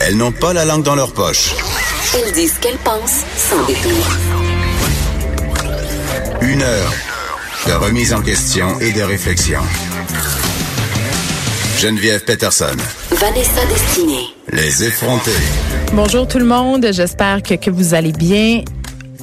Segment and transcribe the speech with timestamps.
[0.00, 1.54] Elles n'ont pas la langue dans leur poche.
[2.14, 4.06] Elles disent ce qu'elles pensent sans détour.
[6.40, 6.92] Une heure
[7.66, 9.60] de remise en question et de réflexion.
[11.78, 12.76] Geneviève Peterson.
[13.10, 14.26] Vanessa Destinée.
[14.50, 15.30] Les effrontés.
[15.92, 18.62] Bonjour tout le monde, j'espère que, que vous allez bien.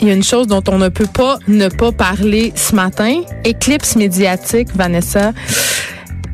[0.01, 3.21] Il y a une chose dont on ne peut pas ne pas parler ce matin.
[3.43, 5.33] Éclipse médiatique, Vanessa.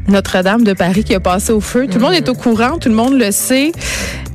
[0.08, 1.88] Notre-Dame de Paris qui a passé au feu.
[1.88, 3.72] Tout le monde est au courant, tout le monde le sait.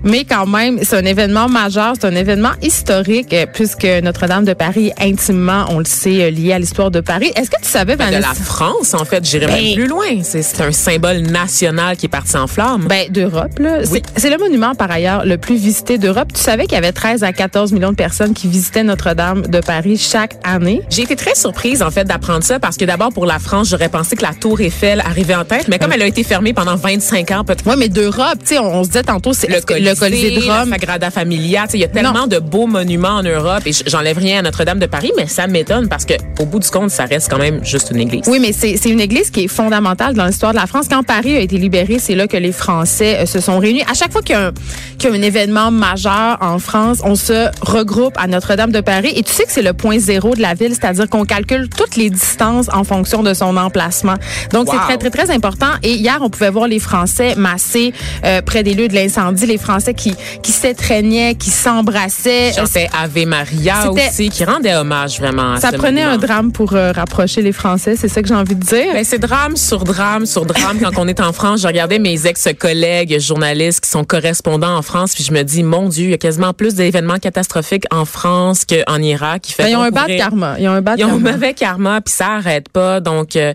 [0.05, 4.53] Mais quand même, c'est un événement majeur, c'est un événement historique euh, puisque Notre-Dame de
[4.55, 7.31] Paris est intimement, on le sait, euh, lié à l'histoire de Paris.
[7.37, 8.33] Est-ce que tu savais, Ben, Vanessa?
[8.33, 10.07] de la France, en fait, j'irais Ben- même plus loin.
[10.23, 12.87] C'est un symbole national qui est parti en flammes.
[12.89, 13.79] Ben, d'Europe, là.
[13.91, 14.03] Oui.
[14.17, 16.29] C'est- le monument, par ailleurs, le plus visité d'Europe.
[16.33, 19.61] Tu savais qu'il y avait 13 à 14 millions de personnes qui visitaient Notre-Dame de
[19.61, 20.83] Paris chaque année?
[20.89, 23.89] J'ai été très surprise, en fait, d'apprendre ça parce que d'abord, pour la France, j'aurais
[23.89, 26.77] pensé que la Tour Eiffel arrivait en tête, mais comme elle a été fermée pendant
[26.77, 29.61] 25 ans, peut-être Oui, mais d'Europe, tu sais, on, on se disait tantôt, c'est le
[29.91, 30.71] le Colisée de Rome.
[30.71, 34.39] la Sagrada Familia, il y a tellement de beaux monuments en Europe et j'enlève rien
[34.39, 37.29] à Notre-Dame de Paris, mais ça m'étonne parce que au bout du compte, ça reste
[37.31, 38.23] quand même juste une église.
[38.27, 40.87] Oui, mais c'est une église qui est fondamentale dans l'histoire de la France.
[40.91, 43.83] Quand Paris a été libéré, c'est là que les Français euh, se sont réunis.
[43.91, 44.53] À chaque fois qu'il y, a un-
[44.99, 49.13] qu'il y a un événement majeur en France, on se regroupe à Notre-Dame de Paris.
[49.17, 51.97] Et tu sais que c'est le point zéro de la ville, c'est-à-dire qu'on calcule toutes
[51.97, 54.15] les distances en fonction de son emplacement.
[54.53, 54.75] Donc, Wow.
[54.89, 55.69] c'est très, très, très important.
[55.83, 57.93] Et hier, on pouvait voir les Français massés
[58.25, 62.53] euh, près des lieux de l'incendie, les Français qui, qui s'étreignaient, qui s'embrassaient.
[62.55, 66.75] Chantait Ave Maria aussi, qui rendait hommage vraiment à Ça ce prenait un drame pour
[66.75, 68.93] euh, rapprocher les Français, c'est ça que j'ai envie de dire?
[68.93, 70.79] Ben, c'est drame sur drame sur drame.
[70.81, 75.15] Quand on est en France, je regardais mes ex-collègues journalistes qui sont correspondants en France,
[75.15, 78.65] puis je me dis, mon Dieu, il y a quasiment plus d'événements catastrophiques en France
[78.65, 79.43] qu'en Irak.
[79.43, 80.57] Qui fait Ben, ils ont un bad couvrir- karma.
[80.59, 81.33] Ils ont un bad Ils ont un karma.
[81.33, 83.01] mauvais karma, puis ça arrête pas.
[83.01, 83.53] Donc, euh,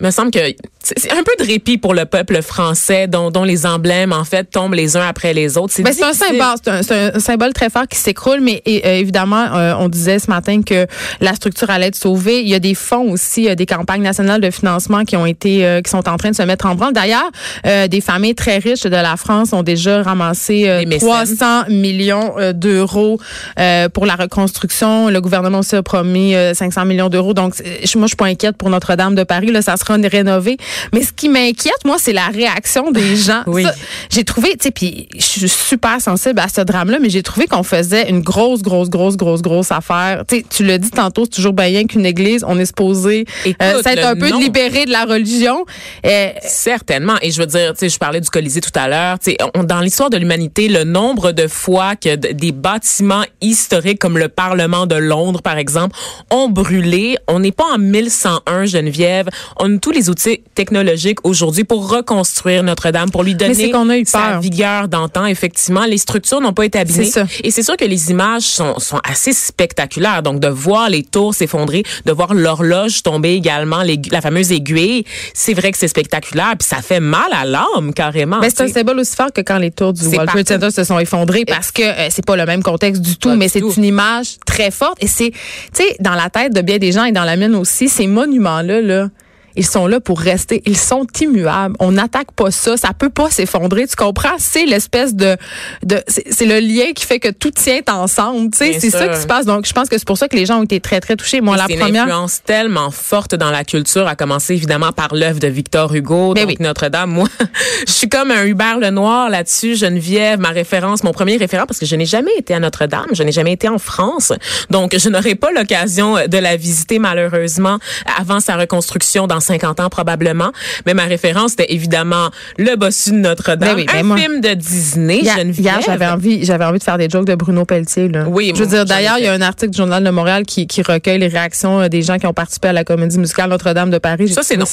[0.00, 0.38] il me semble que
[0.82, 4.44] c'est un peu de répit pour le peuple français, dont, dont les emblèmes, en fait,
[4.44, 5.74] tombent les uns après les autres.
[5.82, 6.38] Ben, c'est un difficile.
[6.38, 9.74] symbole, c'est un, c'est un symbole très fort qui s'écroule, mais et, euh, évidemment, euh,
[9.78, 10.86] on disait ce matin que
[11.20, 12.40] la structure allait être sauvée.
[12.40, 15.64] Il y a des fonds aussi, euh, des campagnes nationales de financement qui ont été,
[15.64, 16.92] euh, qui sont en train de se mettre en branle.
[16.92, 17.30] D'ailleurs,
[17.66, 21.08] euh, des familles très riches de la France ont déjà ramassé euh, Des mécènes.
[21.08, 23.18] 300 millions d'euros
[23.58, 25.08] euh, pour la reconstruction.
[25.08, 27.34] Le gouvernement aussi a promis euh, 500 millions d'euros.
[27.34, 29.50] Donc, moi, je suis pas inquiète pour Notre-Dame de Paris.
[29.50, 30.56] Là, ça sera rénové.
[30.92, 33.42] Mais ce qui m'inquiète, moi, c'est la réaction des gens.
[33.46, 33.64] Oui.
[34.10, 37.46] J'ai trouvé, tu sais, puis je suis super sensible à ce drame-là, mais j'ai trouvé
[37.46, 40.24] qu'on faisait une grosse, grosse, grosse, grosse, grosse affaire.
[40.28, 43.24] Tu sais, tu l'as dit tantôt, c'est toujours bien qu'une église, on est supposé
[43.62, 45.64] euh, s'être le un peu libéré de la religion.
[46.06, 47.14] Euh, Certainement.
[47.22, 49.18] Et je veux dire, tu sais, je parlais du Colisée tout à l'heure.
[49.18, 53.98] Tu sais, on- dans l'histoire de l'humanité, le nombre de fois que des bâtiments historiques
[53.98, 55.96] comme le Parlement de Londres, par exemple,
[56.30, 57.16] ont brûlé.
[57.28, 59.28] On n'est pas en 1101, Geneviève.
[59.58, 63.96] On a tous les outils technologiques aujourd'hui pour reconstruire Notre-Dame, pour lui donner qu'on a
[63.96, 65.24] eu sa vigueur d'antan.
[65.24, 67.08] Effectivement, les structures n'ont pas été abîmées.
[67.42, 70.22] Et c'est sûr que les images sont, sont assez spectaculaires.
[70.22, 75.54] Donc, de voir les tours s'effondrer, de voir l'horloge tomber également, la fameuse aiguille, c'est
[75.54, 76.52] vrai que c'est spectaculaire.
[76.58, 78.40] Puis ça fait mal à l'âme, carrément.
[78.40, 80.46] Ben, c'est un symbole aussi fort que quand les tours du World Trade.
[80.46, 83.36] Center se sont effondrés parce que euh, c'est pas le même contexte du tout, Pas
[83.36, 85.38] mais c'est une image très forte et c'est, tu
[85.72, 88.82] sais, dans la tête de bien des gens et dans la mienne aussi, ces monuments-là,
[88.82, 89.08] là,
[89.56, 90.62] ils sont là pour rester.
[90.66, 91.74] Ils sont immuables.
[91.78, 92.76] On n'attaque pas ça.
[92.76, 93.86] Ça peut pas s'effondrer.
[93.86, 94.36] Tu comprends?
[94.38, 95.36] C'est l'espèce de,
[95.84, 98.50] de c'est le lien qui fait que tout tient ensemble.
[98.50, 99.46] Tu sais, Bien c'est ça qui se passe.
[99.46, 101.40] Donc, je pense que c'est pour ça que les gens ont été très, très touchés.
[101.40, 102.04] Moi, la c'est une première.
[102.04, 106.42] influence tellement forte dans la culture, à commencer évidemment par l'œuvre de Victor Hugo, Ben
[106.42, 106.56] donc oui.
[106.60, 107.10] Notre-Dame.
[107.10, 107.28] Moi,
[107.86, 111.86] je suis comme un Hubert Lenoir là-dessus, Geneviève, ma référence, mon premier référent, parce que
[111.86, 114.32] je n'ai jamais été à Notre-Dame, je n'ai jamais été en France,
[114.70, 117.78] donc je n'aurai pas l'occasion de la visiter malheureusement
[118.18, 120.52] avant sa reconstruction dans 50 ans probablement.
[120.86, 124.40] Mais ma référence c'était évidemment le bossu de Notre-Dame, Ben oui, ben un moi- film
[124.40, 125.60] de Disney, Hier, Geneviève.
[125.64, 128.08] hier, j'avais envie, j'avais envie de faire des jokes de Bruno Pelletier.
[128.08, 128.24] Là.
[128.28, 130.66] Oui, je veux dire, d'ailleurs, il y a un article du Journal de Montréal qui,
[130.66, 133.90] qui recueille les réactions euh, des gens qui ont participé à la comédie musicale Notre-Dame
[133.90, 134.28] de Paris.
[134.28, 134.66] Ça, c'est non.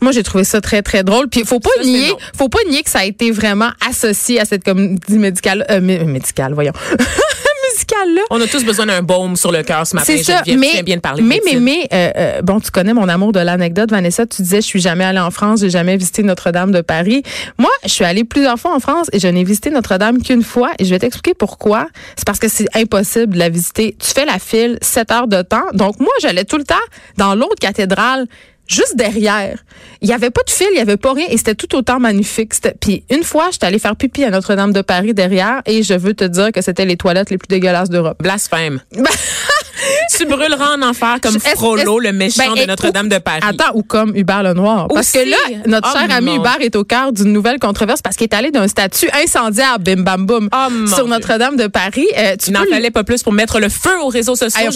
[0.00, 1.28] Moi, j'ai trouvé ça très très drôle.
[1.28, 4.44] Puis, faut pas Ça, nier, faut pas nier que ça a été vraiment associé à
[4.44, 6.72] cette comédie médicale, euh, mé- médicale, voyons.
[7.74, 8.22] musicale-là.
[8.30, 10.06] On a tous besoin d'un baume sur le cœur ce matin.
[10.06, 10.42] C'est ça.
[10.44, 11.22] Tu mais, viens bien de parler.
[11.22, 14.26] mais, mais, euh, euh, bon, tu connais mon amour de l'anecdote, Vanessa.
[14.26, 17.22] Tu disais, je suis jamais allée en France, j'ai jamais visité Notre-Dame de Paris.
[17.58, 20.70] Moi, je suis allée plusieurs fois en France et je n'ai visité Notre-Dame qu'une fois.
[20.78, 21.86] Et je vais t'expliquer pourquoi.
[22.16, 23.96] C'est parce que c'est impossible de la visiter.
[23.98, 25.64] Tu fais la file, 7 heures de temps.
[25.72, 26.74] Donc, moi, j'allais tout le temps
[27.16, 28.26] dans l'autre cathédrale
[28.66, 29.64] juste derrière.
[30.00, 31.98] Il y avait pas de fil, il y avait pas rien et c'était tout autant
[31.98, 32.52] magnifique.
[32.80, 36.14] Puis une fois, j'étais allée faire pipi à Notre-Dame de Paris derrière et je veux
[36.14, 38.22] te dire que c'était les toilettes les plus dégueulasses d'Europe.
[38.22, 38.80] Blasphème.
[40.16, 43.40] tu brûleras en enfer comme Frollo, le méchant ben, de Notre-Dame de Paris.
[43.42, 44.88] Attends, ou comme Hubert Lenoir.
[44.88, 45.24] Parce Aussi.
[45.24, 45.36] que là,
[45.66, 46.40] notre Oh, cher ami mon.
[46.40, 50.02] Hubert est au cœur d'une nouvelle controverse parce qu'il est allé d'un statut incendiaire, bim
[50.02, 51.06] bam boum, Oh, sur.
[51.06, 52.06] Notre-Dame de Paris.
[52.16, 54.70] Euh, tu n'en peux fallait pas plus pour mettre le feu aux réseaux sociaux,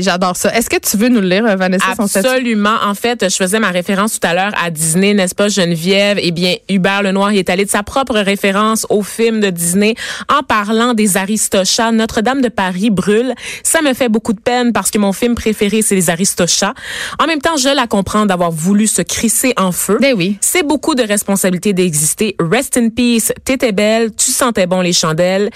[0.00, 0.54] J'adore ça.
[0.54, 2.26] Est-ce que tu veux nous le lire, Vanessa, son statut?
[2.26, 2.76] Absolument.
[2.84, 6.18] En fait, je faisais ma référence tout à l'heure à Disney, n'est-ce pas, Geneviève?
[6.20, 9.94] Eh bien, Hubert Lenoir il est allé de sa propre référence au film de Disney
[10.28, 11.92] en parlant des Aristochats.
[11.92, 13.34] Notre-Dame de Paris brûle.
[13.62, 16.74] Ça me fait beaucoup de peine parce que mon film préféré, c'est les Aristochats.
[17.18, 19.98] En même temps, je la comprends d'avoir voulu se crisser en feu.
[20.00, 20.38] Ben oui.
[20.40, 22.36] C'est beaucoup de responsabilité d'exister.
[22.38, 23.32] Rest in peace.
[23.44, 24.14] T'étais belle.
[24.14, 25.50] Tu sentais bon les chandelles.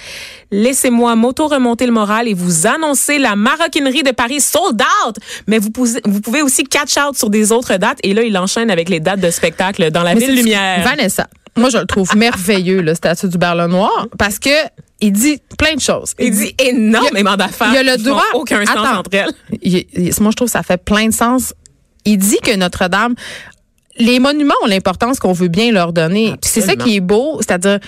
[0.50, 5.16] Laissez-moi m'auto-remonter le moral et vous annoncer la maroquinerie de Paris sold out.
[5.46, 7.98] Mais vous pouvez, vous pouvez aussi catch out sur des autres dates.
[8.02, 10.82] Et là, il enchaîne avec les dates de spectacle dans la Mais ville lumière.
[10.82, 14.50] Vanessa, moi, je le trouve merveilleux, le statut d'Hubert Lenoir, parce que
[15.00, 16.14] il dit plein de choses.
[16.18, 17.68] Il dit énormément d'affaires.
[17.70, 19.30] il y a le droit- aucun sens entre elles.
[19.62, 21.52] il- il- moi, je trouve que ça fait plein de sens.
[22.04, 23.14] Il dit que Notre-Dame,
[23.98, 26.34] les monuments ont l'importance qu'on veut bien leur donner.
[26.42, 27.78] C'est ça qui est beau, c'est-à-dire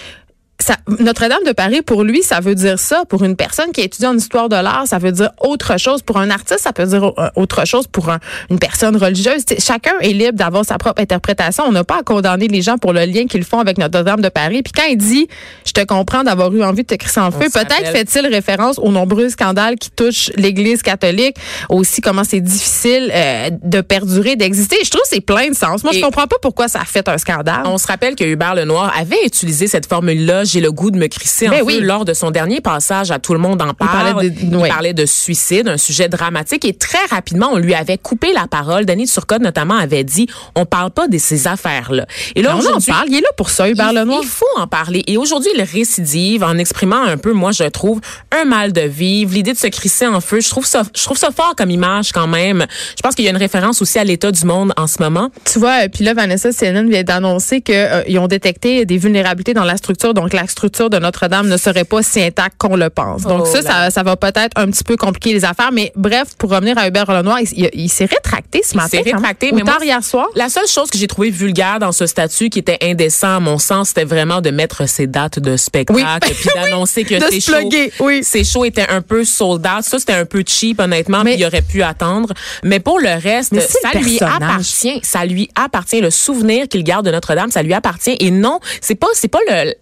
[0.98, 3.04] Notre-Dame de Paris, pour lui, ça veut dire ça.
[3.08, 6.02] Pour une personne qui étudie en histoire de l'art, ça veut dire autre chose.
[6.02, 7.86] Pour un artiste, ça peut dire au- autre chose.
[7.86, 8.18] Pour un-
[8.50, 11.64] une personne religieuse, T'sais, chacun est libre d'avoir sa propre interprétation.
[11.66, 14.28] On n'a pas à condamner les gens pour le lien qu'ils font avec Notre-Dame de
[14.28, 14.62] Paris.
[14.62, 15.28] Puis quand il dit,
[15.64, 18.90] je te comprends d'avoir eu envie de te crisser en feu, peut-être fait-il référence aux
[18.90, 21.36] nombreux scandales qui touchent l'Église catholique,
[21.68, 24.76] aussi comment c'est difficile euh, de perdurer, d'exister.
[24.84, 25.84] Je trouve que c'est plein de sens.
[25.84, 27.62] Moi, je comprends pas pourquoi ça a fait un scandale.
[27.66, 31.06] On se rappelle que Hubert Lenoir avait utilisé cette formule-là, j'ai le goût de me
[31.06, 34.12] crisser en Ben feu, lors de son dernier passage à Tout le monde en parle.
[34.14, 37.98] parlait de- Il parlait de suicide, un sujet dramatique et très rapidement, on lui avait
[37.98, 38.84] coupé la parole.
[38.86, 42.06] Denis Turcotte notamment avait dit, on parle pas de ces affaires-là.
[42.34, 43.08] Et là, on en parle.
[43.08, 44.20] Il est là pour ça, Hubert il, Lenoir.
[44.22, 45.04] il faut en parler.
[45.06, 48.00] Et aujourd'hui, il récidive en exprimant un peu, moi, je trouve,
[48.32, 50.40] un mal de vivre, l'idée de se crisser en feu.
[50.40, 52.66] Je trouve ça, je trouve ça fort comme image quand même.
[52.96, 55.30] Je pense qu'il y a une référence aussi à l'état du monde en ce moment.
[55.44, 59.64] Tu vois, euh, puis là, Vanessa CNN vient d'annoncer qu'ils ont détecté des vulnérabilités dans
[59.64, 60.14] la structure.
[60.14, 63.22] Donc, la structure de Notre-Dame ne serait pas si intacte qu'on le pense.
[63.22, 65.70] Donc, Oh ça, ça, ça va peut-être un petit peu compliquer les affaires.
[65.72, 68.88] Mais bref, pour revenir à Hubert Lenoir, il, il- il s'est rétracté ce Il matin.
[68.88, 69.16] s'est quand même.
[69.16, 70.26] rétracté, mais moi, tard hier soir.
[70.34, 73.58] La seule chose que j'ai trouvé vulgaire dans ce statut qui était indécent à mon
[73.58, 76.04] sens, c'était vraiment de mettre ses dates de spectacle Oui.
[76.40, 78.22] puis d'annoncer que ses se shows, plugger, oui.
[78.22, 79.82] ses shows étaient un peu sold out.
[79.84, 82.32] Ça, c'était un peu cheap, honnêtement, Mais- puis il aurait pu attendre.
[82.62, 85.00] Mais pour le reste, Mais ça le lui appartient.
[85.02, 86.00] Ça lui appartient.
[86.00, 88.16] Le souvenir qu'il garde de Notre-Dame, ça lui appartient.
[88.20, 89.74] Et non, c'est pas, c'est pas le,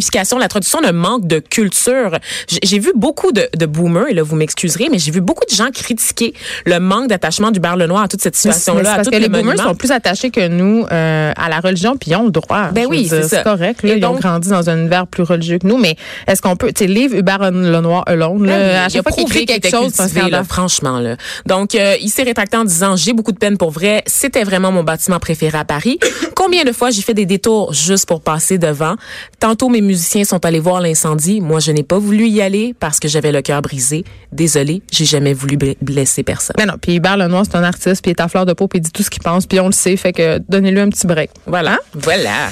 [0.00, 2.18] signification, la traduction d'un manque de culture.
[2.62, 5.54] J'ai- vu beaucoup de, de boomers, et là, vous m'excuserez, mais j'ai vu beaucoup de
[5.54, 6.32] gens critiquer
[6.64, 9.68] le manque d'attachement du Lenoir à toute cette situation-là, parce que le les boomers monument.
[9.70, 12.68] sont plus attachés que nous euh, à la religion, puis ils ont le droit.
[12.72, 13.82] Ben oui, c'est correct.
[13.82, 15.96] Là, Et ils ont grandi dans un univers plus religieux que nous, mais
[16.28, 19.12] est-ce qu'on peut, tu sais, livre Hubert Lenoir alone, là, Ben oui, à chaque fois
[19.12, 21.00] qu'il écrit quelque chose, cultivé, là, franchement.
[21.00, 21.16] Là.
[21.46, 24.02] Donc, euh, il s'est rétracté en disant, j'ai beaucoup de peine pour vrai.
[24.06, 25.98] C'était vraiment mon bâtiment préféré à Paris.
[26.36, 28.94] Combien de fois j'ai fait des détours juste pour passer devant?
[29.40, 31.40] Tantôt, mes musiciens sont allés voir l'incendie.
[31.40, 34.04] Moi, je n'ai pas voulu y aller parce que j'avais le cœur brisé.
[34.30, 36.54] Désolée, j'ai jamais voulu blesser personne.
[36.58, 38.68] Mais non, puis Hubert Lenoir, c'est un artiste, puis il est à fleur de peau,
[38.68, 40.88] puis il dit tout ce qu'il pense, puis on le sait, fait que donnez-lui un
[40.88, 41.30] petit break.
[41.46, 41.78] Voilà.
[41.94, 42.50] Voilà.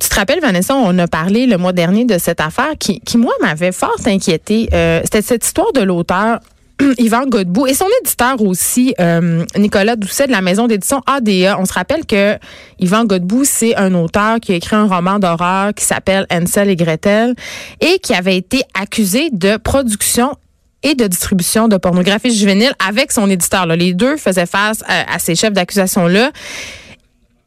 [0.00, 3.16] Tu te rappelles, Vanessa, on a parlé le mois dernier de cette affaire qui, qui
[3.16, 4.68] moi, m'avait fort inquiété.
[4.72, 6.40] Euh, C'était cette histoire de l'auteur
[6.98, 11.58] Yvan Godbout et son éditeur aussi, euh, Nicolas Doucet de la maison d'édition ADA.
[11.58, 12.36] On se rappelle que
[12.78, 16.76] Yvan Godbout, c'est un auteur qui a écrit un roman d'horreur qui s'appelle Ansel et
[16.76, 17.34] Gretel
[17.80, 20.36] et qui avait été accusé de production
[20.82, 23.66] et de distribution de pornographie juvénile avec son éditeur.
[23.66, 23.76] là.
[23.76, 26.30] Les deux faisaient face à, à ces chefs d'accusation-là.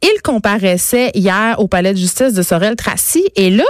[0.01, 3.63] Il comparaissait hier au palais de justice de Sorel-Tracy et là,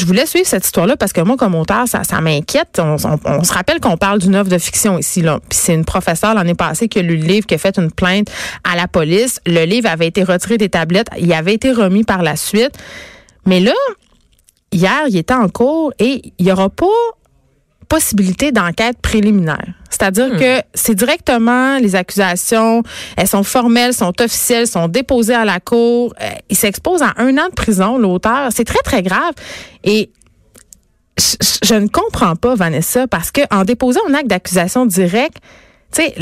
[0.00, 2.80] je voulais suivre cette histoire-là parce que moi, comme auteur, ça, m'inquiète.
[2.80, 2.96] On
[3.44, 5.20] se rappelle qu'on parle d'une œuvre de fiction ici.
[5.20, 5.40] Là.
[5.48, 7.92] Puis c'est une professeure l'année passée qui a lu le livre, qui a fait une
[7.92, 8.30] plainte
[8.64, 9.40] à la police.
[9.46, 11.08] Le livre avait été retiré des tablettes.
[11.18, 12.72] Il avait été remis par la suite.
[13.44, 13.74] Mais là,
[14.72, 16.86] hier, il était en cours et il n'y aura pas
[17.90, 19.74] possibilité d'enquête préliminaire.
[19.90, 22.82] C'est-à-dire que c'est directement les accusations,
[23.16, 26.14] elles sont formelles, sont officielles, sont déposées à la cour.
[26.22, 28.50] Euh, il s'expose à un an de prison, l'auteur.
[28.54, 29.34] C'est très, très grave.
[29.82, 30.10] Et
[31.18, 35.38] je, je ne comprends pas, Vanessa, parce que en déposant un acte d'accusation direct,
[35.92, 36.14] tu sais,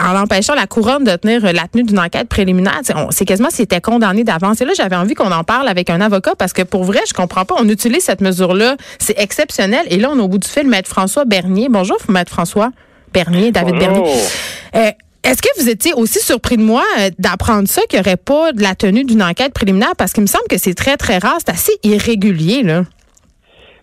[0.00, 2.80] en empêchant la couronne de tenir la tenue d'une enquête préliminaire,
[3.10, 4.60] c'est quasiment s'il était condamné d'avance.
[4.60, 7.12] Et là, j'avais envie qu'on en parle avec un avocat parce que pour vrai, je
[7.12, 7.56] comprends pas.
[7.58, 8.76] On utilise cette mesure-là.
[8.98, 9.84] C'est exceptionnel.
[9.90, 11.68] Et là, on est au bout du fil, Maître François Bernier.
[11.68, 12.70] Bonjour, Maître François
[13.12, 14.12] Bernier, David Bernier.
[14.76, 14.90] Euh,
[15.24, 18.52] est-ce que vous étiez aussi surpris de moi euh, d'apprendre ça, qu'il n'y aurait pas
[18.52, 19.96] de la tenue d'une enquête préliminaire?
[19.98, 21.38] Parce qu'il me semble que c'est très, très rare.
[21.38, 22.84] C'est assez irrégulier, là.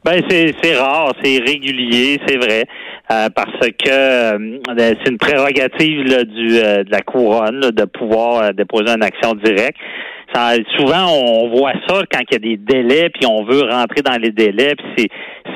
[0.05, 2.65] Ben c'est rare, c'est régulier, c'est vrai,
[3.11, 9.03] euh, parce que euh, c'est une prérogative du de la couronne de pouvoir déposer une
[9.03, 9.77] action directe.
[10.77, 14.19] souvent, on voit ça quand il y a des délais, puis on veut rentrer dans
[14.21, 15.09] les délais, puis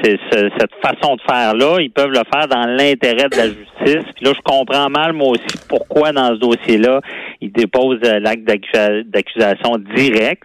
[0.04, 4.12] c'est cette façon de faire là, ils peuvent le faire dans l'intérêt de la justice.
[4.16, 7.02] Puis là, je comprends mal moi aussi pourquoi dans ce dossier-là,
[7.42, 10.44] ils déposent l'acte d'accusation direct.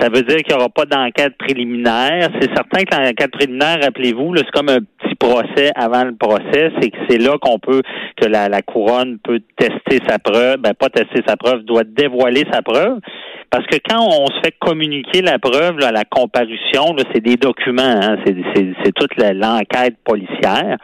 [0.00, 2.30] Ça veut dire qu'il n'y aura pas d'enquête préliminaire.
[2.40, 6.72] C'est certain que l'enquête préliminaire, rappelez-vous, c'est comme un petit procès avant le procès.
[6.80, 7.82] C'est que c'est là qu'on peut,
[8.16, 12.62] que la, couronne peut tester sa preuve, ben pas tester sa preuve, doit dévoiler sa
[12.62, 12.98] preuve.
[13.50, 18.16] Parce que quand on se fait communiquer la preuve, la comparution, c'est des documents, hein,
[18.24, 20.78] c'est toute l'enquête policière.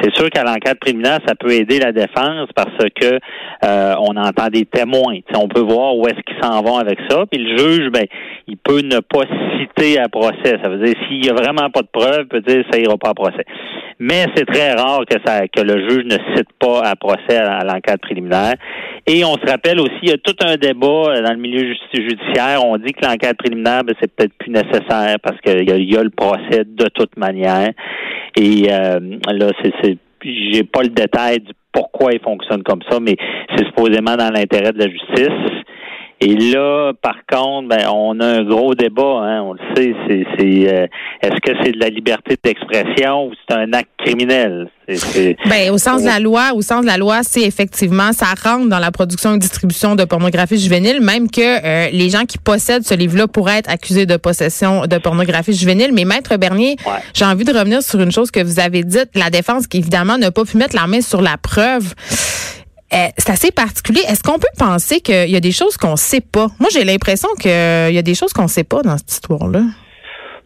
[0.00, 3.18] C'est sûr qu'à l'enquête préliminaire, ça peut aider la défense parce que
[3.64, 5.18] euh, on entend des témoins.
[5.34, 7.24] on peut voir où est-ce qu'ils s'en vont avec ça.
[7.30, 8.06] Puis le juge, ben,
[8.52, 9.24] il peut ne pas
[9.58, 10.58] citer à procès.
[10.62, 12.98] Ça veut dire s'il y a vraiment pas de preuve, il peut dire ça ira
[12.98, 13.44] pas à procès.
[13.98, 17.64] Mais c'est très rare que ça que le juge ne cite pas à procès à,
[17.64, 18.54] l'enquête préliminaire.
[19.06, 21.74] Et on se rappelle aussi, il y a tout un débat euh, dans le milieu
[21.94, 22.62] judiciaire.
[22.64, 26.10] On dit que l'enquête préliminaire, ben, c'est peut-être plus nécessaire parce qu'il y, a le
[26.10, 27.70] procès de toute manière.
[28.36, 29.00] Et euh,
[29.32, 33.16] là, c'est j'ai pas le détail du pourquoi il fonctionne comme ça, mais
[33.56, 35.51] c'est supposément dans l'intérêt de la justice.
[36.24, 40.24] Et là, par contre, ben, on a un gros débat, hein, on le sait, c'est,
[40.38, 40.86] c'est euh,
[41.20, 44.68] est-ce que c'est de la liberté d'expression ou c'est un acte criminel?
[44.86, 48.68] ben, au sens de la loi, au sens de la loi, c'est effectivement, ça rentre
[48.68, 52.84] dans la production et distribution de pornographie juvénile, même que euh, les gens qui possèdent
[52.84, 55.90] ce livre-là pourraient être accusés de possession de pornographie juvénile.
[55.92, 56.76] Mais Maître Bernier,
[57.14, 60.18] j'ai envie de revenir sur une chose que vous avez dite, la défense qui évidemment
[60.18, 61.94] n'a pas pu mettre la main sur la preuve.
[62.92, 64.00] Euh, c'est assez particulier.
[64.08, 66.48] Est-ce qu'on peut penser qu'il y a des choses qu'on sait pas?
[66.60, 69.62] Moi, j'ai l'impression qu'il y a des choses qu'on sait pas dans cette histoire-là.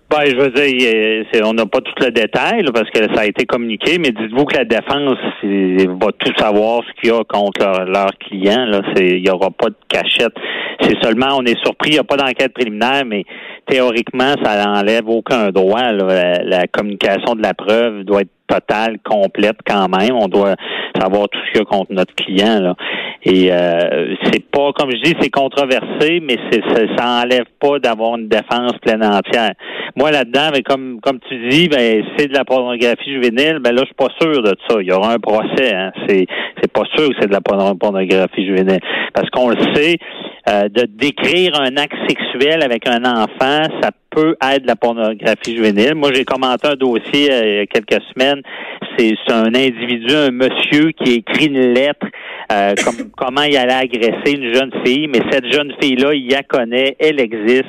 [0.08, 3.44] Ben, je veux dire, on n'a pas tout le détail parce que ça a été
[3.44, 7.84] communiqué, mais dites-vous que la défense va tout savoir ce qu'il y a contre leurs
[7.86, 8.82] leur clients.
[9.00, 10.34] il n'y aura pas de cachette.
[10.80, 13.24] C'est seulement, on est surpris, il n'y a pas d'enquête préliminaire, mais
[13.68, 15.90] théoriquement, ça n'enlève aucun droit.
[15.90, 20.14] La, communication de la preuve doit être totale, complète quand même.
[20.14, 20.54] On doit
[20.98, 22.60] savoir tout ce qu'il y a contre notre client.
[22.60, 22.74] Là.
[23.22, 26.62] Et euh, c'est pas, comme je dis, c'est controversé, mais c'est,
[26.96, 29.52] ça enlève pas d'avoir une défense pleine entière.
[29.96, 33.82] Moi, là-dedans, mais comme comme tu dis, ben c'est de la pornographie juvénile, ben là,
[33.82, 34.76] je suis pas sûr de ça.
[34.80, 35.74] Il y aura un procès.
[35.74, 35.90] Hein.
[36.06, 36.26] C'est,
[36.60, 38.80] c'est pas sûr que c'est de la pornographie juvénile.
[39.14, 39.96] Parce qu'on le sait,
[40.48, 45.56] euh, de décrire un acte sexuel avec un enfant, ça peut être de la pornographie
[45.56, 45.96] juvénile.
[45.96, 48.42] Moi, j'ai commenté un dossier euh, il y a quelques semaines.
[48.96, 52.06] C'est un individu, un monsieur qui écrit une lettre
[52.52, 56.44] euh, comme, comment il allait agresser une jeune fille, mais cette jeune fille-là, il la
[56.44, 57.64] connaît, elle existe.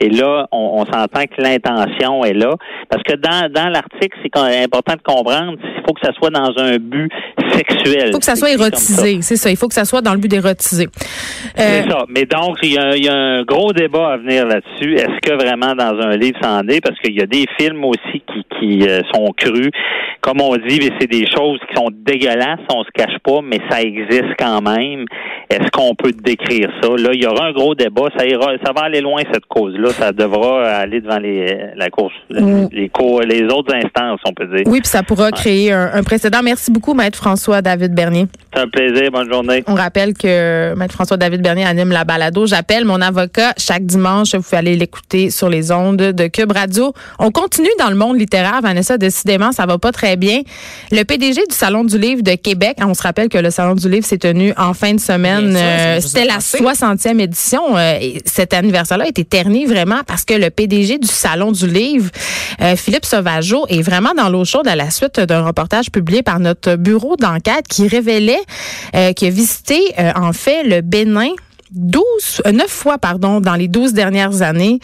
[0.00, 2.56] Et là, on, s'entend que l'intention est là.
[2.88, 6.52] Parce que dans, dans l'article, c'est important de comprendre, il faut que ça soit dans
[6.58, 7.10] un but
[7.52, 8.06] sexuel.
[8.08, 9.50] Il faut que ça soit érotisé, c'est ça.
[9.50, 10.88] Il faut que ça soit dans le but d'érotiser.
[11.56, 12.04] C'est euh, ça.
[12.08, 14.94] Mais donc, il y, a, un gros débat à venir là-dessus.
[14.94, 16.80] Est-ce que vraiment dans un livre, ça en est?
[16.80, 19.70] Parce qu'il y a des films aussi qui, qui euh, sont crus.
[20.20, 23.82] Comme on dit, c'est des choses qui sont dégueulasses, on se cache pas, mais ça
[23.82, 25.04] existe quand même.
[25.50, 26.88] Est-ce qu'on peut décrire ça?
[26.90, 28.08] Là, il y aura un gros débat.
[28.16, 29.90] Ça ira, ça va aller loin, cette cause-là.
[29.90, 32.66] Ça devra aller devant les, la course, mm.
[32.70, 32.90] les,
[33.26, 34.62] les autres instances, on peut dire.
[34.66, 36.40] Oui, puis ça pourra créer un, précédent.
[36.42, 38.26] Merci beaucoup, Maître François David Bernier.
[38.52, 39.10] C'est un plaisir.
[39.10, 39.64] Bonne journée.
[39.66, 42.46] On rappelle que Maître François David Bernier anime la balado.
[42.46, 44.34] J'appelle mon avocat chaque dimanche.
[44.34, 46.92] Vous pouvez aller l'écouter sur les ondes de Cube Radio.
[47.18, 48.98] On continue dans le monde littéraire, Vanessa.
[48.98, 50.42] Décidément, ça va pas très bien.
[50.90, 53.88] Le PDG du Salon du Livre de Québec, on se rappelle que le Salon du
[53.88, 57.76] Livre s'est tenu en fin de semaine euh, c'était la 60e édition.
[57.76, 62.10] Euh, cet anniversaire-là a été terni vraiment parce que le PDG du Salon du Livre,
[62.60, 66.40] euh, Philippe Sauvageau, est vraiment dans l'eau chaude à la suite d'un reportage publié par
[66.40, 68.40] notre bureau d'enquête qui révélait
[69.14, 69.80] qu'il a visité
[70.14, 71.30] en fait le Bénin
[71.72, 74.78] 12, 9 fois, pardon, dans les 12 dernières années.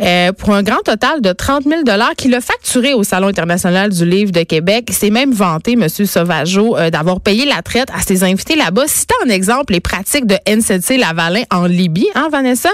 [0.00, 1.82] euh, pour un grand total de 30 000
[2.16, 4.86] qu'il a facturé au Salon international du livre de Québec.
[4.88, 5.88] Il s'est même vanté, M.
[5.88, 10.26] Sauvageau, euh, d'avoir payé la traite à ses invités là-bas, citant en exemple les pratiques
[10.26, 12.70] de NCC Lavalin en Libye, hein, Vanessa?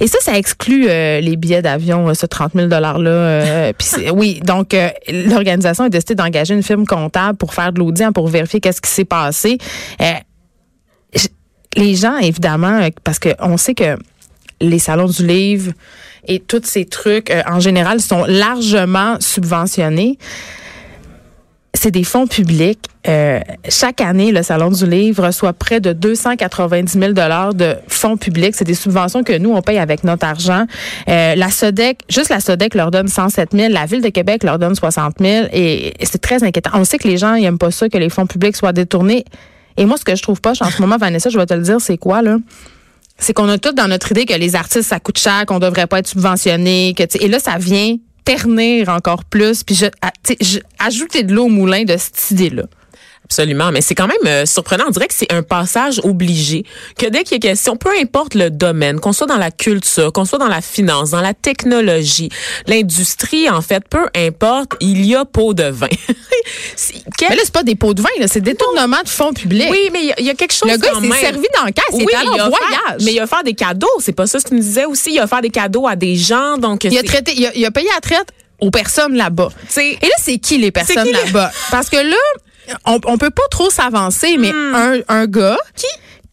[0.00, 3.72] Et ça, ça exclut euh, les billets d'avion, ce 30 000 $-là.
[4.12, 4.76] oui, donc
[5.08, 8.80] l'organisation a décidé d'engager une firme comptable pour faire de l'audit, hein, pour vérifier qu'est-ce
[8.80, 9.58] qui s'est passé
[11.76, 13.96] les gens, évidemment, parce qu'on sait que
[14.60, 15.72] les salons du livre
[16.26, 20.18] et tous ces trucs, euh, en général, sont largement subventionnés.
[21.76, 22.80] C'est des fonds publics.
[23.06, 28.54] Euh, chaque année, le Salon du Livre reçoit près de 290 000 de fonds publics.
[28.54, 30.66] C'est des subventions que nous, on paye avec notre argent.
[31.08, 33.72] Euh, la SODEC, juste la SODEC leur donne 107 000.
[33.72, 35.48] La Ville de Québec leur donne 60 000.
[35.52, 36.70] Et, c'est très inquiétant.
[36.74, 39.24] On sait que les gens n'aiment pas ça, que les fonds publics soient détournés.
[39.76, 41.62] Et moi, ce que je trouve pas en ce moment, Vanessa, je vais te le
[41.62, 42.38] dire, c'est quoi, là?
[43.18, 45.86] c'est qu'on a tout dans notre idée que les artistes, ça coûte cher, qu'on devrait
[45.86, 46.94] pas être subventionné.
[46.96, 49.64] Que, et là, ça vient ternir encore plus.
[49.64, 49.86] Puis je,
[50.42, 52.64] je, ajouter de l'eau au moulin de cette idée-là.
[53.28, 54.84] Absolument, mais c'est quand même euh, surprenant.
[54.86, 56.64] On dirait que c'est un passage obligé.
[56.96, 60.12] Que dès qu'il y a question, peu importe le domaine, qu'on soit dans la culture,
[60.12, 62.28] qu'on soit dans la finance, dans la technologie,
[62.68, 65.88] l'industrie, en fait, peu importe, il y a pot de vin.
[67.28, 69.68] Mais là, c'est pas des pots de vin, c'est détournement de fonds publics.
[69.70, 71.84] Oui, mais il y, a quelque chose Le gars, quand s'est servi dans le caisse,
[71.92, 73.02] oui, il a voyage.
[73.02, 75.14] mais il a faire des cadeaux, c'est pas ça ce que tu nous disais aussi.
[75.14, 76.84] Il a faire des cadeaux à des gens, donc...
[76.84, 78.28] Il a, traité, il a, il a payé la traite
[78.60, 79.48] aux personnes là-bas.
[79.76, 81.50] Et là, c'est qui les personnes là-bas?
[81.70, 82.16] Parce que là,
[82.84, 84.74] on, on peut pas trop s'avancer, mais hmm.
[84.74, 85.86] un, un gars qui?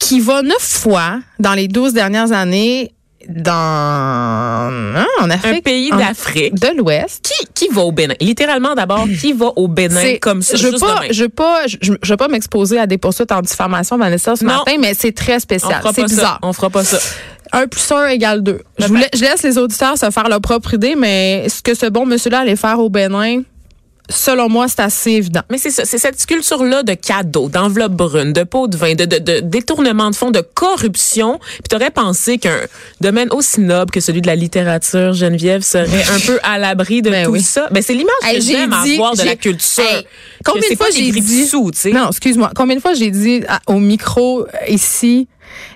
[0.04, 2.92] qui va neuf fois dans les douze dernières années
[3.30, 7.24] dans hein, en Afrique, un pays d'Afrique de l'Ouest.
[7.24, 8.16] Qui qui va au Bénin?
[8.20, 11.94] Littéralement d'abord, qui va au Bénin comme ça Je veux pas, je veux pas, je,
[12.02, 15.40] je veux pas m'exposer à des poursuites en diffamation, Vanessa, ce matin, mais c'est très
[15.40, 15.82] spécial.
[15.96, 16.40] C'est bizarre.
[16.42, 17.00] On fera pas ça.
[17.54, 18.62] 1 plus 1 égale 2.
[18.80, 22.06] Je, je laisse les auditeurs se faire leur propre idée, mais ce que ce bon
[22.06, 23.44] monsieur-là allait faire au Bénin,
[24.10, 25.42] selon moi, c'est assez évident.
[25.50, 29.06] Mais c'est ça, c'est cette culture-là de cadeaux, d'enveloppes brunes, de pots de vin, de,
[29.06, 31.40] de, de détournement de fonds, de corruption.
[31.40, 32.60] Puis t'aurais pensé qu'un
[33.02, 37.10] domaine aussi noble que celui de la littérature, Geneviève, serait un peu à l'abri de
[37.10, 37.68] ben tout ça.
[37.72, 39.84] Ben c'est l'image que j'aime avoir de la culture.
[40.44, 42.52] combien de fois j'ai dit sous, Non, excuse-moi.
[42.56, 45.28] Combien de fois j'ai dit au micro euh, ici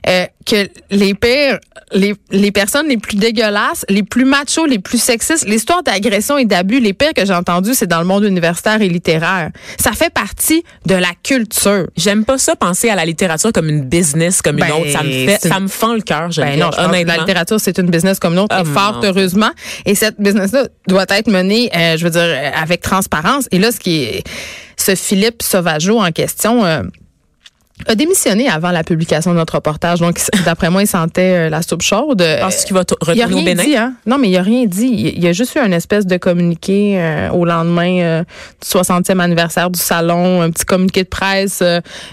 [0.07, 1.59] euh, que les pires,
[1.91, 6.45] les, les personnes les plus dégueulasses, les plus machos, les plus sexistes, l'histoire d'agression et
[6.45, 9.51] d'abus, les pires que j'ai entendu, c'est dans le monde universitaire et littéraire.
[9.79, 11.87] Ça fait partie de la culture.
[11.95, 14.91] J'aime pas ça penser à la littérature comme une business comme une ben, autre.
[14.91, 16.29] Ça me fait, ça me fend le cœur.
[16.35, 19.51] Ben non, la littérature c'est une business comme une autre, et oh, fort heureusement.
[19.85, 23.47] Et cette business-là doit être menée, euh, je veux dire, avec transparence.
[23.51, 24.23] Et là, ce qui est,
[24.77, 26.65] ce Philippe Sauvageau en question.
[26.65, 26.83] Euh,
[27.85, 29.99] a démissionné avant la publication de notre reportage.
[29.99, 32.23] Donc, d'après moi, il sentait euh, la soupe chaude.
[32.39, 33.63] Parce qu'il va retourner au Bénin?
[33.63, 33.93] Dit, hein?
[34.05, 35.13] Non, mais il a rien dit.
[35.15, 38.23] Il, y a juste eu une espèce de communiqué euh, au lendemain euh,
[38.61, 41.63] du 60e anniversaire du salon, un petit communiqué de presse.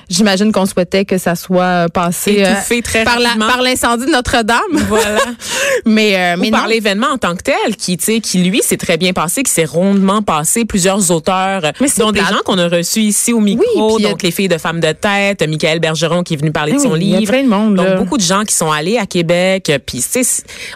[0.09, 2.45] J'imagine qu'on souhaitait que ça soit passé
[2.83, 4.59] très par, la, par l'incendie de Notre-Dame.
[4.89, 5.21] Voilà.
[5.87, 9.13] mais mais Ou par l'événement en tant que tel, qui, qui lui, s'est très bien
[9.13, 10.65] passé, qui s'est rondement passé.
[10.65, 11.63] Plusieurs auteurs,
[11.99, 14.93] dont des gens qu'on a reçus ici au micro, donc les filles de femmes de
[14.93, 17.19] tête, Michael Bergeron qui est venu parler de son livre.
[17.19, 17.77] Il y a plein de monde.
[17.77, 19.71] Donc beaucoup de gens qui sont allés à Québec.
[19.87, 20.05] Puis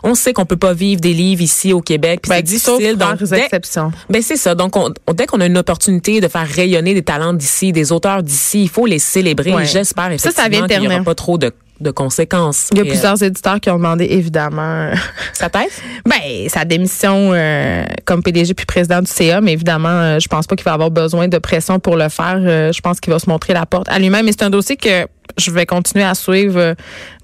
[0.03, 2.21] on sait qu'on peut pas vivre des livres ici au Québec.
[2.23, 2.97] Puis ben, c'est difficile.
[2.97, 3.93] Donc dès, exceptions.
[4.09, 4.55] Ben c'est ça.
[4.55, 4.75] Donc
[5.15, 8.69] dès qu'on a une opportunité de faire rayonner des talents d'ici, des auteurs d'ici, il
[8.69, 9.53] faut les célébrer.
[9.65, 12.69] J'espère effectivement qu'il n'y aura pas trop de de conséquences.
[12.73, 14.91] Il y a plusieurs éditeurs qui ont demandé évidemment
[15.33, 15.81] sa thèse.
[16.05, 20.47] ben sa démission euh, comme PDG puis président du CA, mais évidemment, euh, je pense
[20.47, 22.39] pas qu'il va avoir besoin de pression pour le faire.
[22.39, 24.27] Euh, je pense qu'il va se montrer la porte à lui-même.
[24.27, 26.75] Mais c'est un dossier que je vais continuer à suivre euh,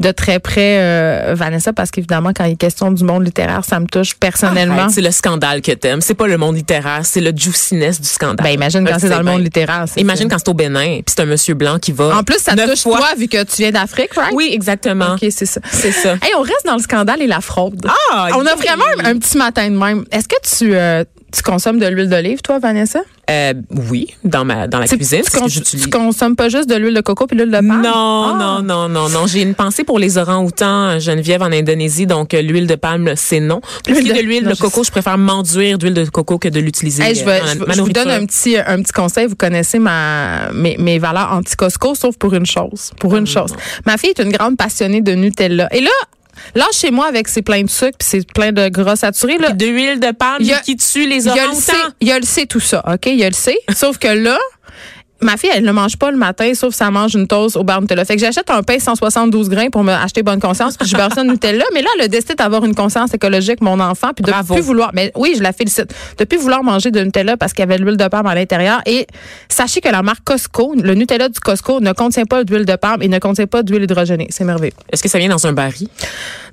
[0.00, 3.80] de très près euh, Vanessa parce qu'évidemment quand il est question du monde littéraire, ça
[3.80, 4.88] me touche personnellement.
[4.88, 6.00] c'est le scandale que t'aimes.
[6.00, 8.44] C'est pas le monde littéraire, c'est le juiciness du scandale.
[8.44, 9.86] Ben imagine quand c'est dans le monde littéraire.
[9.96, 12.16] Imagine quand c'est au Bénin, puis c'est un monsieur blanc qui va.
[12.16, 14.32] En plus, ça touche toi vu que tu viens d'Afrique, right?
[14.34, 15.14] Oui, exactement.
[15.14, 15.60] Ok, c'est ça.
[15.70, 16.12] C'est ça.
[16.14, 17.86] Hey, on reste dans le scandale et la fraude.
[18.12, 20.04] Ah, on a vraiment un, petit matin de même.
[20.10, 23.00] Est-ce que tu euh, tu consommes de l'huile d'olive, toi, Vanessa?
[23.30, 23.54] Euh,
[23.90, 25.22] oui, dans ma dans la cuisine.
[25.48, 27.82] Tu, tu consommes pas juste de l'huile de coco puis l'huile de palme?
[27.82, 28.36] Non, ah.
[28.38, 29.26] non, non, non, non.
[29.26, 32.06] J'ai une pensée pour les orang-outans, Geneviève, en Indonésie.
[32.06, 33.60] Donc, euh, l'huile de palme, c'est non.
[33.84, 37.02] Pour de l'huile de coco, je préfère m'enduire d'huile de coco que de l'utiliser.
[37.14, 39.26] je, je, vous donne un petit un petit conseil.
[39.26, 42.92] Vous connaissez ma mes, mes valeurs anti-Costco, sauf pour une chose.
[43.00, 43.54] Pour une chose.
[43.86, 45.68] Ma fille est une grande passionnée de Nutella.
[45.74, 45.90] Et là,
[46.54, 49.50] Là, chez moi, avec ses plein de sucre puis c'est plein de gras saturés, là.
[49.50, 51.54] De huile de palme qui tue les orang
[52.00, 53.06] Il y a le sait tout ça, OK?
[53.06, 53.58] Il y a le sait.
[53.74, 54.38] Sauf que là,
[55.24, 57.64] ma fille, elle ne mange pas le matin, sauf si elle mange une toast au
[57.64, 58.04] beurre Nutella.
[58.04, 61.12] Fait que j'achète un pain 172 grains pour me acheter bonne conscience, puis je beurre
[61.14, 61.64] ça de Nutella.
[61.72, 64.54] Mais là, elle a décidé d'avoir une conscience écologique, mon enfant, puis de Bravo.
[64.54, 64.90] plus vouloir.
[64.94, 65.94] Mais oui, je la félicite.
[66.18, 68.34] De plus vouloir manger de Nutella parce qu'il y avait de l'huile de palme à
[68.34, 68.80] l'intérieur.
[68.86, 69.06] Et
[69.48, 73.02] sachez que la marque Costco, le Nutella du Costco, ne contient pas d'huile de palme
[73.02, 74.28] et ne contient pas d'huile hydrogénée.
[74.30, 74.72] C'est merveilleux.
[74.92, 75.88] Est-ce que ça vient dans un baril?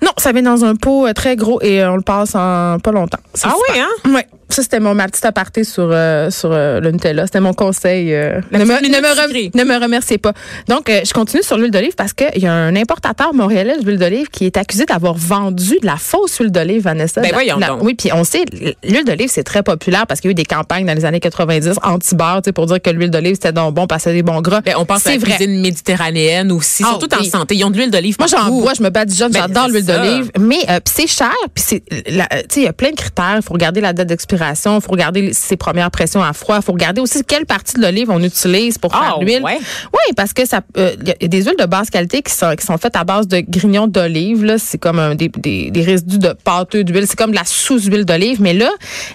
[0.02, 2.78] Non, ça vient dans un pot euh, très gros et euh, on le passe en
[2.80, 3.20] pas longtemps.
[3.44, 4.12] Ah oui, hein?
[4.14, 4.28] Ouais.
[4.52, 7.26] Ça, c'était mon, ma petite aparté sur, euh, sur euh, le Nutella.
[7.26, 8.14] C'était mon conseil.
[8.14, 8.70] euh, ne, me, ne,
[9.02, 9.52] me rem- sucrée.
[9.54, 10.34] ne me remerciez pas.
[10.68, 14.28] Donc, je continue sur l'huile d'olive parce qu'il y a un importateur montréalais d'huile d'olive
[14.30, 17.22] qui est accusé d'avoir vendu de la fausse huile d'olive, Vanessa.
[17.22, 17.84] Ben La- voyons la- donc.
[17.84, 18.44] Oui, puis on sait,
[18.84, 21.20] l'huile d'olive, c'est très populaire parce qu'il y a eu des campagnes dans les années
[21.20, 24.24] 90 anti-beurre, tu sais, pour dire que l'huile d'olive, c'était donc bon parce que des
[24.24, 24.62] bons gras.
[24.62, 25.36] Ben, on pense à c'est la vrai.
[25.38, 27.30] cuisine méditerranéenne aussi, Ah, surtout en oui.
[27.30, 27.56] santé.
[27.56, 30.32] Ils ont de l'huile d'olive Moi, j'en bois, je me badigeonne, Ben, j'adore l'huile d'olive.
[30.40, 33.36] Mais c'est cher, puis c'est, la- tu sais, il y a plein de critères.
[33.38, 36.64] Il faut regarder la date d'expiration, il faut regarder ses premières pressions à froid, il
[36.64, 39.44] faut regarder aussi quelle partie de l'olive on utilise pour Ah, faire l'huile.
[39.44, 39.58] ouais?
[39.94, 42.56] Oui, parce que ça, euh, il y a des huiles de basse qualité qui sont,
[42.58, 44.44] qui sont faites à base de grignons d'olive.
[44.44, 47.06] Là, c'est comme un- des, des, des résidus de pâteux d'huile.
[47.08, 48.42] C'est comme de la sous-huile d'olive.
[48.42, 48.70] Mais là,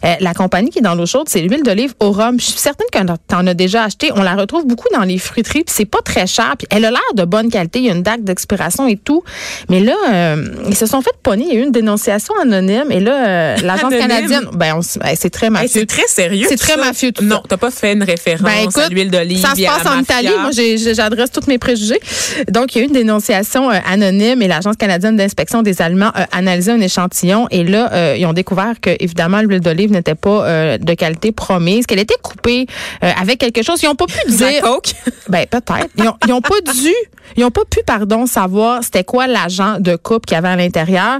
[0.04, 2.38] euh, la compagnie qui est dans l'eau chaude, c'est l'huile d'olive au rhum.
[2.38, 4.10] Je suis certaine que t'en as déjà acheté.
[4.14, 5.64] On la retrouve beaucoup dans les fruiteries.
[5.64, 6.54] Puis c'est pas très cher.
[6.58, 7.78] Puis elle a l'air de bonne qualité.
[7.80, 9.22] Il y a une date d'expiration et tout.
[9.68, 11.46] Mais là, euh, ils se sont fait pogner.
[11.48, 12.90] Il y a eu une dénonciation anonyme.
[12.90, 15.68] Et là, l'agence canadienne, ben, on ben, c'est très Hey, mafieux.
[15.72, 16.46] c'est très sérieux.
[16.48, 16.78] C'est très ça.
[16.78, 19.40] mafieux, tout Non, t'as pas fait une référence Ben, à l'huile d'olive.
[19.40, 20.20] Ça se passe en mafia.
[20.22, 20.34] Italie.
[20.40, 20.50] Moi,
[20.94, 22.00] j'adresse tous mes préjugés.
[22.48, 26.10] Donc, il y a eu une dénonciation euh, anonyme et l'Agence canadienne d'inspection des aliments
[26.14, 27.46] a analysé un échantillon.
[27.50, 31.32] Et là, euh, ils ont découvert que, évidemment, l'huile d'olive n'était pas euh, de qualité
[31.32, 32.66] promise, qu'elle était coupée
[33.02, 33.82] euh, avec quelque chose.
[33.82, 34.62] Ils n'ont pas pu dire.
[35.28, 35.88] Ben, peut-être.
[35.96, 36.92] Ils ont, ils ont pas dû,
[37.36, 40.56] ils ont pas pu, pardon, savoir c'était quoi l'agent de coupe qu'il y avait à
[40.56, 41.18] l'intérieur.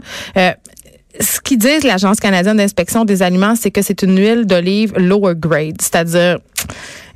[1.21, 5.35] Ce qu'ils disent, l'Agence canadienne d'inspection des aliments, c'est que c'est une huile d'olive lower
[5.37, 6.39] grade, c'est-à-dire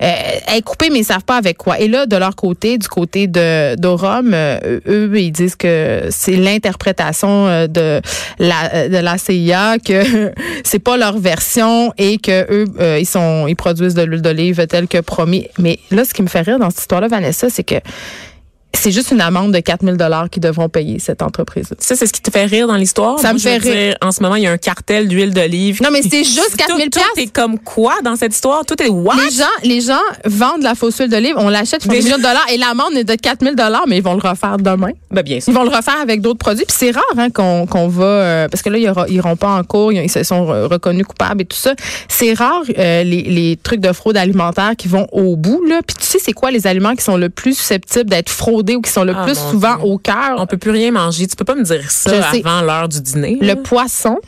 [0.03, 0.13] euh,
[0.47, 1.79] elle est coupée, mais ils savent pas avec quoi.
[1.79, 6.37] Et là, de leur côté, du côté de d'Orum, euh, eux, ils disent que c'est
[6.37, 8.01] l'interprétation euh, de
[8.39, 10.33] la de la CIA que
[10.65, 14.67] c'est pas leur version et que eux, euh, ils sont ils produisent de l'huile d'olive
[14.67, 15.49] telle que promis.
[15.59, 17.77] Mais là, ce qui me fait rire dans cette histoire-là, Vanessa, c'est que
[18.73, 21.69] c'est juste une amende de 4000 dollars qu'ils devront payer cette entreprise.
[21.79, 23.19] Ça, c'est ce qui te fait rire dans l'histoire?
[23.19, 23.75] Ça Moi, me fait rire.
[23.75, 25.83] dire, en ce moment, il y a un cartel d'huile d'olive.
[25.83, 28.65] Non, mais c'est juste 4000 Tout, tout est comme quoi dans cette histoire?
[28.65, 29.17] Tout est what?
[29.17, 32.23] Les gens, les gens vendent la fausse huile d'olive, on l'achète, font des millions de
[32.23, 34.91] dollars et l'amende est de 4000 dollars, mais ils vont le refaire demain.
[35.11, 35.53] Ben, bien sûr.
[35.53, 36.65] Ils vont le refaire avec d'autres produits.
[36.65, 39.65] Puis c'est rare hein, qu'on qu'on va euh, parce que là ils iront pas en
[39.65, 41.75] cours, ils, se sont re- reconnus coupables et tout ça.
[42.09, 45.81] C'est rare euh, les, les trucs de fraude alimentaire qui vont au bout là.
[45.87, 48.60] Puis tu sais c'est quoi les aliments qui sont le plus susceptibles d'être fraudés?
[48.77, 49.87] Ou qui sont le Ah, plus souvent Dieu.
[49.87, 51.27] au cœur On peut plus rien manger.
[51.27, 53.38] Tu peux pas me dire ça avant l'heure du dîner.
[53.40, 54.18] Le poisson.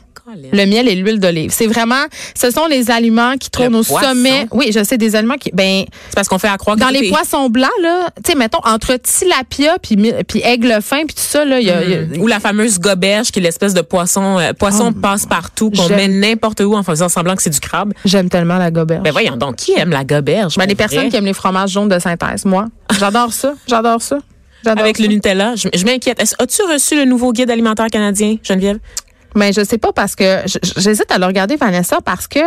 [0.53, 1.51] Le miel et l'huile d'olive.
[1.53, 2.05] C'est vraiment
[2.39, 4.47] ce sont les aliments qui trônent au sommet.
[4.53, 6.89] Oui, je sais des aliments qui ben C'est parce qu'on fait à croire que dans
[6.89, 9.97] les poissons blancs là, tu sais mettons entre tilapia puis
[10.29, 12.41] puis aigle fin puis tout ça là, il y a- il y a- Ou la
[12.41, 15.97] fameuse goberge, qui est l'espèce de poisson, euh, poisson Oh, passe-partout qu'on j'aime.
[15.97, 17.93] met n'importe où en faisant semblant que c'est du crabe.
[18.05, 19.03] J'aime tellement la goberge.
[19.03, 20.57] Ben voyons donc, qui aime la goberge?
[20.57, 22.67] Ben, les personnes qui aiment les fromages jaunes de synthèse, moi.
[22.99, 23.55] J'adore ça.
[23.67, 24.19] J'adore ça.
[24.65, 25.03] J'adore Avec ça.
[25.03, 26.21] le Nutella, je, je m'inquiète.
[26.39, 28.79] As-tu reçu le nouveau guide alimentaire canadien, Geneviève?
[29.35, 30.43] Mais je sais pas parce que
[30.77, 32.41] j'hésite à le regarder, Vanessa, parce que,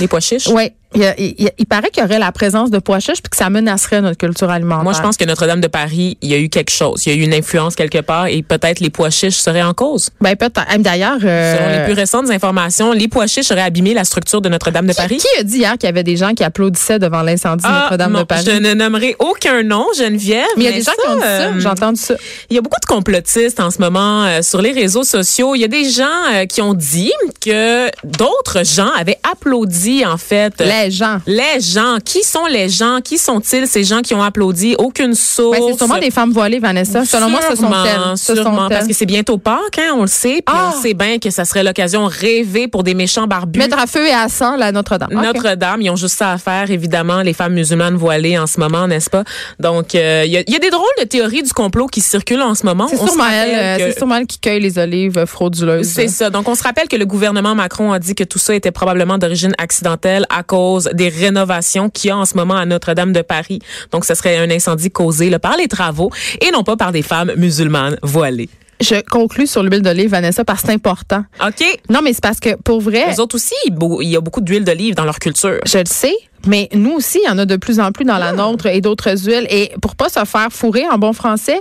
[0.00, 0.48] Les pois chiches?
[0.48, 3.36] ouais, il, il il paraît qu'il y aurait la présence de pois chiches puis que
[3.36, 4.82] ça menacerait notre culture alimentaire.
[4.84, 7.04] Moi, je pense que Notre-Dame de Paris, il y a eu quelque chose.
[7.06, 9.74] Il y a eu une influence quelque part et peut-être les pois chiches seraient en
[9.74, 10.10] cause.
[10.20, 10.60] Ben, peut-être.
[10.78, 14.48] D'ailleurs, euh, Selon les plus récentes informations, les pois chiches auraient abîmé la structure de
[14.48, 15.18] Notre-Dame de Paris.
[15.18, 17.82] qui a dit hier qu'il y avait des gens qui applaudissaient devant l'incendie de Ah,
[17.84, 18.44] Notre-Dame de Paris?
[18.46, 20.44] Je ne nommerai aucun nom, Geneviève.
[20.56, 21.26] Mais il y a des gens qui ont dit ça.
[21.28, 22.14] euh, J'ai entendu ça.
[22.50, 25.54] Il y a beaucoup de complotistes en ce moment euh, sur les réseaux sociaux.
[25.54, 27.12] Il y a des gens euh, qui ont dit
[27.44, 30.54] que d'autres gens avaient applaudi, en fait.
[30.84, 31.18] Les gens.
[31.26, 31.96] les gens.
[32.04, 33.00] Qui sont les gens?
[33.04, 34.74] Qui sont-ils, ces gens qui ont applaudi?
[34.78, 35.58] Aucune source.
[35.58, 37.04] Ben, c'est sûrement des femmes voilées, Vanessa.
[37.04, 38.16] Selon moi, ce sont Sûrement, elles.
[38.16, 38.88] Ce sûrement, sont parce elles.
[38.88, 40.42] que c'est bientôt Pâques, hein, on le sait.
[40.46, 40.72] Puis Ah!
[40.74, 43.58] on sait bien que ça serait l'occasion rêvée pour des méchants barbus.
[43.58, 45.10] Mettre à feu et à sang la Notre-Dame.
[45.12, 48.86] Notre-Dame, ils ont juste ça à faire, évidemment, les femmes musulmanes voilées en ce moment,
[48.88, 49.24] n'est-ce pas?
[49.58, 52.00] Donc, euh, il y, a, il y a des drôles de théories du complot qui
[52.00, 52.86] circulent en ce moment.
[52.88, 55.88] C'est sûrement euh, que- c'est sûrement elle qui cueille les olives frauduleuses.
[55.88, 56.30] c'est ça.
[56.30, 59.18] Donc, on se rappelle que le gouvernement Macron a dit que tout ça était probablement
[59.18, 63.22] d'origine accidentelle à cause des rénovations qu'il y a en ce moment à Notre-Dame de
[63.22, 63.60] Paris.
[63.90, 67.02] Donc, ce serait un incendie causé là, par les travaux et non pas par des
[67.02, 68.48] femmes musulmanes voilées.
[68.80, 71.24] Je conclus sur l'huile d'olive, Vanessa, parce que c'est important.
[71.46, 71.64] OK.
[71.90, 74.64] Non, mais c'est parce que pour vrai, Les autres aussi, il y a beaucoup d'huile
[74.64, 75.58] d'olive dans leur culture.
[75.66, 76.14] je le sais,
[76.46, 78.80] mais nous aussi, il y en a de plus en plus dans la nôtre et
[78.80, 79.46] d'autres huiles.
[79.50, 81.60] Et pour pas se faire fourrer en bon français,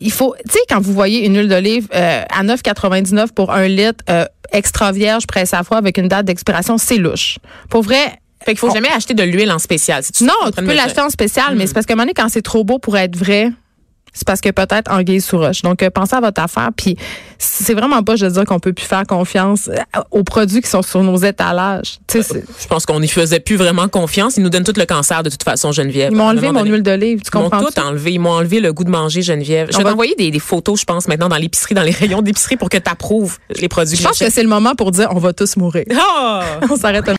[0.00, 3.68] il faut, tu sais, quand vous voyez une huile d'olive euh, à 9,99 pour un
[3.68, 7.38] litre, euh, extra vierge, presse à froid avec une date d'expiration, c'est louche.
[7.70, 10.02] Pour vrai, Fait qu'il faut jamais acheter de l'huile en spécial.
[10.04, 12.28] C'est Non, tu peux l'acheter en spécial, mais c'est parce que un moment donné, quand
[12.28, 13.50] c'est trop beau pour être vrai,
[14.12, 15.60] c'est parce que peut-être en guise sous roche.
[15.60, 16.70] Donc, euh, pensez à votre affaire.
[16.74, 16.96] Puis,
[17.36, 20.70] c'est vraiment pas, je veux dire, qu'on peut plus faire confiance euh, aux produits qui
[20.70, 21.98] sont sur nos étalages.
[22.06, 24.38] Tu Je pense qu'on n'y faisait plus vraiment confiance.
[24.38, 26.12] Ils nous donnent tout le cancer de toute façon, Geneviève.
[26.12, 26.70] ils m'ont enlevé mon donné.
[26.70, 27.20] huile d'olive.
[27.20, 28.12] Tu Ils m'ont comprends tout enlevé.
[28.14, 29.68] Ils m'ont enlevé le goût de manger, Geneviève.
[29.70, 31.90] Je On vais va- t'envoyer des, des photos, je pense, maintenant dans l'épicerie, dans les
[31.90, 34.92] rayons d'épicerie pour que tu approuves les produits Je pense que c'est le moment pour
[34.92, 35.84] dire on va tous mourir.
[35.94, 36.42] Ah!
[36.70, 37.14] on s'arrête un